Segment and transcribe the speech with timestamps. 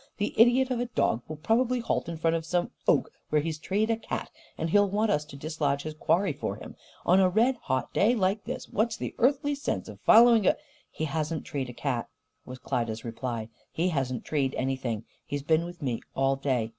[0.17, 3.59] The idiot of a dog will probably halt in front of some oak where he's
[3.59, 6.75] treed a cat, and he'll want us to dislodge his quarry for him.
[7.05, 10.55] On a red hot day like this, what's the earthly sense of following a"
[10.89, 12.09] "He hasn't treed a cat,"
[12.45, 13.49] was Klyda's reply.
[13.71, 15.03] "He hasn't treed anything.
[15.23, 16.69] He's been with me, all day.